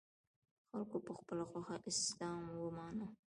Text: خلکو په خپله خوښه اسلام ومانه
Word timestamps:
خلکو 0.69 0.97
په 1.05 1.11
خپله 1.19 1.43
خوښه 1.49 1.75
اسلام 1.91 2.43
ومانه 2.63 3.05